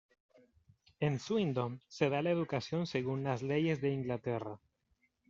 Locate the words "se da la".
1.87-2.31